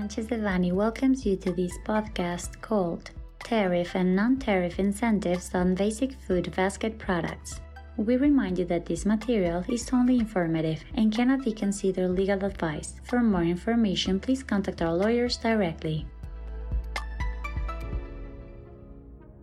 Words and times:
Sanchez 0.00 0.28
Devanny 0.28 0.72
welcomes 0.72 1.26
you 1.26 1.36
to 1.36 1.52
this 1.52 1.76
podcast 1.84 2.58
called 2.62 3.10
Tariff 3.40 3.94
and 3.94 4.16
Non 4.16 4.38
Tariff 4.38 4.78
Incentives 4.78 5.54
on 5.54 5.74
Basic 5.74 6.14
Food 6.26 6.50
Basket 6.56 6.98
Products. 6.98 7.60
We 7.98 8.16
remind 8.16 8.58
you 8.58 8.64
that 8.64 8.86
this 8.86 9.04
material 9.04 9.62
is 9.68 9.90
only 9.92 10.18
informative 10.18 10.82
and 10.94 11.14
cannot 11.14 11.44
be 11.44 11.52
considered 11.52 12.16
legal 12.16 12.42
advice. 12.42 12.94
For 13.04 13.20
more 13.20 13.42
information, 13.42 14.18
please 14.18 14.42
contact 14.42 14.80
our 14.80 14.94
lawyers 14.94 15.36
directly. 15.36 16.06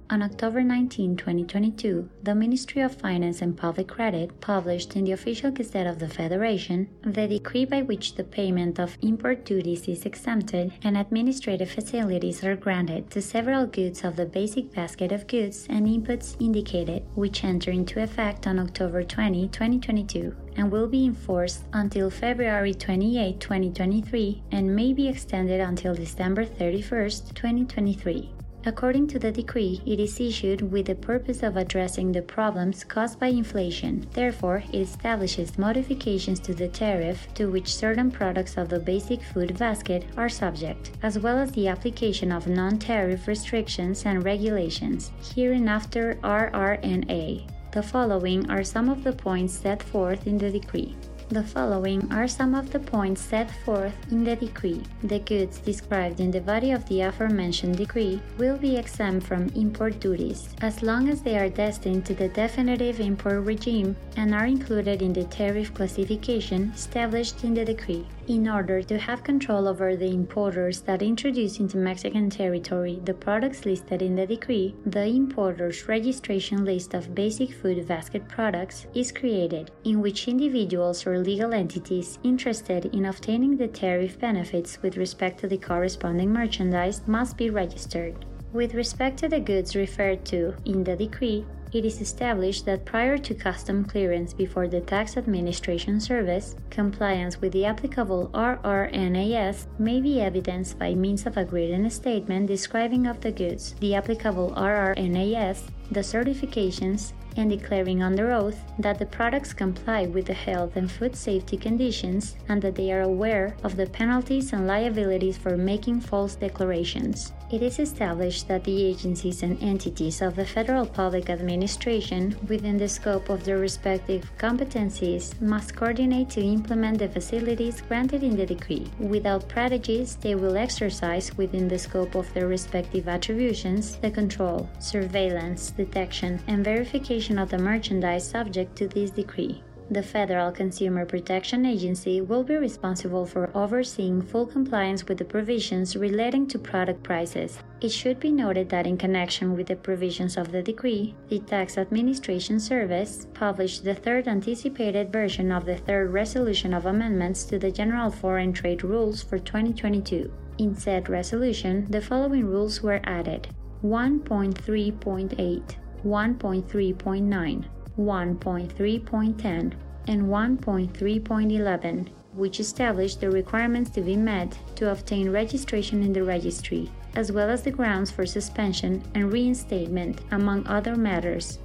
On 0.10 0.24
October 0.24 0.64
19, 0.64 1.18
2022, 1.18 2.10
the 2.24 2.34
Ministry 2.34 2.82
of 2.82 2.96
Finance 2.96 3.42
and 3.42 3.58
Public 3.58 3.90
Credit 3.90 4.40
published 4.40 4.96
in 4.96 5.04
the 5.04 5.12
Official 5.12 5.52
Gazette 5.52 5.86
of 5.86 6.00
the 6.00 6.08
Federation 6.08 6.88
the 7.02 7.28
decree 7.28 7.66
by 7.66 7.82
which 7.82 8.16
the 8.16 8.24
payment 8.24 8.80
of 8.80 8.98
import 9.02 9.44
duties 9.44 9.86
is 9.90 10.06
exempted 10.06 10.72
and 10.82 10.98
administrative 10.98 11.70
facilities 11.70 12.42
are 12.46 12.56
granted 12.56 13.12
to 13.12 13.22
several 13.22 13.66
goods 13.66 14.06
of 14.06 14.16
the 14.16 14.26
basic 14.26 14.74
basket 14.74 15.12
of 15.12 15.28
goods 15.28 15.68
and 15.70 15.86
inputs 15.86 16.38
indicated, 16.40 17.04
which 17.16 17.44
enter 17.44 17.72
into 17.72 18.02
effect 18.02 18.48
on 18.48 18.60
October 18.60 19.04
20, 19.04 19.50
2022 19.50 20.34
and 20.56 20.72
will 20.72 20.88
be 20.88 21.06
enforced 21.06 21.66
until 21.74 22.10
February 22.10 22.74
28, 22.74 23.42
2023 23.42 24.42
and 24.54 24.74
may 24.74 24.94
be 24.94 25.10
extended 25.10 25.60
until 25.60 25.94
December 25.94 26.46
31, 26.46 27.10
2023. 27.36 28.37
According 28.66 29.08
to 29.08 29.20
the 29.20 29.32
decree, 29.32 29.82
it 29.86 30.00
is 30.00 30.20
issued 30.20 30.72
with 30.72 30.88
the 30.88 30.96
purpose 30.96 31.44
of 31.44 31.56
addressing 31.56 32.12
the 32.12 32.22
problems 32.22 32.84
caused 32.84 33.20
by 33.20 33.28
inflation. 33.28 34.08
Therefore, 34.14 34.64
it 34.74 34.80
establishes 34.80 35.58
modifications 35.58 36.40
to 36.42 36.54
the 36.54 36.68
tariff 36.68 37.28
to 37.36 37.50
which 37.50 37.74
certain 37.74 38.12
products 38.12 38.58
of 38.58 38.70
the 38.70 38.80
basic 38.80 39.22
food 39.22 39.58
basket 39.58 40.06
are 40.18 40.30
subject, 40.30 40.92
as 41.04 41.18
well 41.18 41.38
as 41.38 41.52
the 41.52 41.68
application 41.68 42.32
of 42.32 42.48
non 42.48 42.78
tariff 42.78 43.28
restrictions 43.28 44.06
and 44.06 44.26
regulations, 44.26 45.12
hereinafter 45.36 46.20
RRNA. 46.24 47.48
The 47.72 47.84
following 47.84 48.50
are 48.50 48.64
some 48.64 48.90
of 48.90 49.04
the 49.04 49.14
points 49.14 49.54
set 49.54 49.84
forth 49.84 50.26
in 50.26 50.38
the 50.38 50.50
decree. 50.50 50.96
The 51.30 51.44
following 51.44 52.10
are 52.10 52.26
some 52.26 52.56
of 52.56 52.72
the 52.72 52.80
points 52.80 53.20
set 53.20 53.52
forth 53.52 53.94
in 54.12 54.24
the 54.24 54.38
decree. 54.38 54.82
The 55.04 55.20
goods 55.20 55.60
described 55.60 56.22
in 56.22 56.32
the 56.32 56.40
body 56.40 56.72
of 56.72 56.88
the 56.88 57.02
aforementioned 57.02 57.76
decree 57.76 58.22
will 58.38 58.56
be 58.56 58.78
exempt 58.78 59.28
from 59.28 59.50
import 59.50 60.00
duties 60.00 60.48
as 60.62 60.82
long 60.82 61.10
as 61.10 61.22
they 61.22 61.38
are 61.38 61.50
destined 61.50 62.06
to 62.06 62.16
the 62.16 62.30
definitive 62.30 63.02
import 63.02 63.44
regime 63.44 63.98
and 64.16 64.34
are 64.34 64.46
included 64.46 65.02
in 65.02 65.12
the 65.12 65.26
tariff 65.26 65.74
classification 65.74 66.72
established 66.74 67.44
in 67.44 67.54
the 67.54 67.66
decree. 67.66 68.06
In 68.28 68.50
order 68.50 68.82
to 68.84 68.98
have 69.00 69.24
control 69.24 69.70
over 69.70 69.96
the 69.96 70.14
importers 70.14 70.82
that 70.82 71.02
introduce 71.02 71.60
into 71.62 71.78
Mexican 71.78 72.30
territory 72.30 73.00
the 73.06 73.14
products 73.14 73.64
listed 73.64 74.02
in 74.02 74.18
the 74.18 74.28
decree, 74.28 74.76
the 74.86 75.06
importer's 75.06 75.88
registration 75.88 76.66
list 76.66 76.94
of 76.94 77.16
basic 77.16 77.54
food 77.54 77.88
basket 77.88 78.28
products 78.28 78.86
is 78.94 79.14
created, 79.14 79.72
in 79.86 80.02
which 80.02 80.28
individuals 80.28 81.08
or 81.08 81.20
legal 81.20 81.54
entities 81.54 82.20
interested 82.22 82.94
in 82.94 83.06
obtaining 83.06 83.56
the 83.56 83.70
tariff 83.70 84.20
benefits 84.20 84.82
with 84.82 84.98
respect 84.98 85.40
to 85.40 85.48
the 85.48 85.58
corresponding 85.58 86.34
merchandise 86.34 87.08
must 87.08 87.38
be 87.38 87.50
registered. 87.50 88.26
With 88.52 88.74
respect 88.74 89.20
to 89.20 89.30
the 89.30 89.40
goods 89.40 89.74
referred 89.74 90.26
to 90.26 90.54
in 90.66 90.84
the 90.84 90.98
decree, 90.98 91.46
it 91.78 91.86
is 91.86 92.02
established 92.02 92.66
that 92.66 92.86
prior 92.86 93.20
to 93.20 93.36
custom 93.36 93.86
clearance 93.86 94.34
before 94.34 94.68
the 94.68 94.82
Tax 94.82 95.16
Administration 95.16 96.00
Service, 96.00 96.56
compliance 96.72 97.40
with 97.40 97.54
the 97.54 97.66
applicable 97.66 98.32
RRNAS 98.34 99.68
may 99.78 100.02
be 100.02 100.20
evidenced 100.20 100.80
by 100.80 100.96
means 100.96 101.28
of 101.28 101.38
a 101.38 101.46
written 101.46 101.88
statement 101.92 102.48
describing 102.48 103.06
of 103.06 103.22
the 103.22 103.32
goods, 103.32 103.76
the 103.80 103.94
applicable 103.94 104.54
RRNAS, 104.58 105.70
the 105.92 106.02
certifications, 106.02 107.14
and 107.38 107.50
declaring 107.50 108.02
under 108.02 108.32
oath 108.32 108.60
that 108.80 108.98
the 109.00 109.06
products 109.06 109.54
comply 109.54 110.08
with 110.08 110.26
the 110.26 110.34
health 110.34 110.76
and 110.76 110.92
food 110.92 111.16
safety 111.16 111.56
conditions 111.56 112.36
and 112.50 112.62
that 112.62 112.76
they 112.76 112.92
are 112.92 113.02
aware 113.02 113.56
of 113.64 113.78
the 113.78 113.86
penalties 113.86 114.54
and 114.54 114.68
liabilities 114.68 115.38
for 115.38 115.56
making 115.56 116.00
false 116.02 116.36
declarations. 116.36 117.32
It 117.50 117.62
is 117.62 117.80
established 117.80 118.50
that 118.50 118.66
the 118.66 118.84
agencies 118.84 119.42
and 119.42 119.62
entities 119.64 120.22
of 120.22 120.36
the 120.36 120.46
Federal 120.46 120.86
Public 120.86 121.30
Administration, 121.30 122.36
within 122.50 122.78
the 122.78 122.90
scope 122.90 123.30
of 123.30 123.46
their 123.46 123.58
respective 123.58 124.30
competencies, 124.38 125.40
must 125.40 125.74
coordinate 125.74 126.30
to 126.32 126.42
implement 126.42 127.00
the 127.00 127.08
facilities 127.08 127.80
granted 127.80 128.22
in 128.22 128.36
the 128.36 128.46
decree. 128.46 128.92
Without 129.00 129.48
prejudice, 129.48 130.16
they 130.16 130.36
will 130.36 130.58
exercise, 130.58 131.38
within 131.38 131.70
the 131.70 131.80
scope 131.80 132.16
of 132.16 132.34
their 132.34 132.48
respective 132.48 133.08
attributions, 133.08 133.96
the 133.98 134.12
control, 134.12 134.70
surveillance, 134.80 135.72
detection, 135.78 136.42
and 136.48 136.66
verification 136.66 137.40
of 137.40 137.50
the 137.50 137.58
merchandise 137.58 138.28
subject 138.28 138.76
to 138.76 138.88
this 138.88 139.12
decree. 139.12 139.64
The 139.90 140.04
Federal 140.04 140.52
Consumer 140.52 141.06
Protection 141.06 141.66
Agency 141.66 142.20
will 142.20 142.44
be 142.44 142.58
responsible 142.58 143.26
for 143.26 143.50
overseeing 143.56 144.22
full 144.22 144.46
compliance 144.46 145.08
with 145.08 145.18
the 145.18 145.24
provisions 145.24 145.96
relating 145.96 146.46
to 146.48 146.60
product 146.60 147.04
prices. 147.04 147.60
It 147.80 147.94
should 147.94 148.20
be 148.20 148.30
noted 148.30 148.68
that 148.68 148.86
in 148.86 148.98
connection 148.98 149.56
with 149.56 149.68
the 149.68 149.78
provisions 149.78 150.36
of 150.36 150.52
the 150.52 150.62
decree, 150.62 151.16
the 151.30 151.40
Tax 151.40 151.78
Administration 151.78 152.60
Service 152.60 153.28
published 153.34 153.86
the 153.86 153.96
third 153.96 154.28
anticipated 154.28 155.10
version 155.10 155.54
of 155.54 155.66
the 155.66 155.78
third 155.78 156.12
resolution 156.12 156.74
of 156.74 156.86
amendments 156.86 157.46
to 157.46 157.58
the 157.58 157.72
General 157.72 158.12
Foreign 158.12 158.52
Trade 158.52 158.84
Rules 158.84 159.24
for 159.24 159.40
2022. 159.40 160.30
In 160.58 160.76
said 160.76 161.08
resolution, 161.08 161.88
the 161.90 162.02
following 162.02 162.46
rules 162.46 162.84
were 162.84 163.00
added 163.06 163.48
1.3.8, 163.84 165.76
1.3.9, 166.06 167.66
1.3.10 167.98 169.74
and 170.08 170.22
1.3.11, 170.24 172.08
which 172.34 172.60
establish 172.60 173.16
the 173.16 173.30
requirements 173.30 173.90
to 173.90 174.02
be 174.02 174.16
met 174.16 174.58
to 174.76 174.92
obtain 174.92 175.30
registration 175.30 176.02
in 176.04 176.14
the 176.14 176.24
registry, 176.24 176.90
as 177.16 177.32
well 177.32 177.50
as 177.50 177.62
the 177.64 177.72
grounds 177.72 178.12
for 178.12 178.26
suspension 178.26 179.04
and 179.16 179.32
reinstatement, 179.32 180.22
among 180.32 180.66
other 180.68 180.96
matters. 180.96 181.60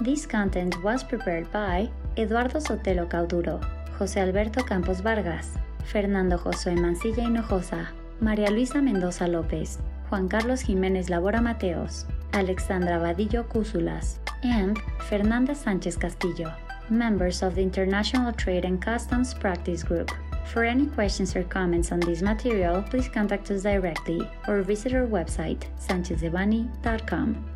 This 0.00 0.26
content 0.26 0.82
was 0.82 1.02
prepared 1.02 1.50
by 1.50 1.90
Eduardo 2.16 2.60
Sotelo 2.60 3.08
Cauduro, 3.08 3.60
José 3.98 4.18
Alberto 4.18 4.62
Campos 4.62 5.00
Vargas, 5.00 5.56
Fernando 5.86 6.36
Josué 6.36 6.74
Mancilla 6.74 7.24
Hinojosa, 7.24 7.92
María 8.20 8.50
Luisa 8.50 8.82
Mendoza 8.82 9.28
López, 9.28 9.78
Juan 10.10 10.28
Carlos 10.28 10.62
Jiménez 10.62 11.08
Labora 11.08 11.40
Mateos, 11.40 12.06
Alexandra 12.32 12.98
Vadillo 12.98 13.46
Cúsulas, 13.48 14.18
and 14.42 14.78
Fernanda 15.08 15.54
Sánchez 15.54 15.98
Castillo, 15.98 16.52
members 16.90 17.42
of 17.42 17.54
the 17.54 17.62
International 17.62 18.32
Trade 18.32 18.64
and 18.64 18.80
Customs 18.80 19.32
Practice 19.34 19.82
Group. 19.82 20.10
For 20.52 20.64
any 20.64 20.86
questions 20.86 21.34
or 21.34 21.42
comments 21.44 21.92
on 21.92 22.00
this 22.00 22.22
material, 22.22 22.82
please 22.82 23.08
contact 23.08 23.50
us 23.50 23.62
directly 23.62 24.28
or 24.46 24.62
visit 24.62 24.94
our 24.94 25.06
website, 25.06 25.64
sanchezdevani.com. 25.80 27.55